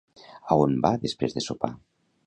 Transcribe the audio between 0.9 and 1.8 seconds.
després de sopar?